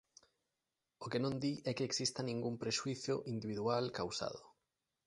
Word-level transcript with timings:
O 1.03 1.05
que 1.11 1.19
non 1.23 1.35
di 1.43 1.53
é 1.69 1.71
que 1.77 1.87
exista 1.89 2.21
ningún 2.29 2.55
prexuízo 2.63 3.13
individual 3.33 3.83
causado. 3.99 4.39